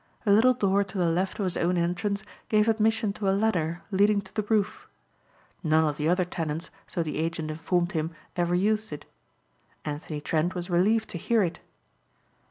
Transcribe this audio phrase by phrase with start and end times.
[0.25, 3.83] A little door to the left of his own entrance gave admission to a ladder
[3.91, 4.87] leading to the roof.
[5.61, 9.05] None of the other tenants, so the agent informed him, ever used it.
[9.85, 11.59] Anthony Trent was relieved to hear it.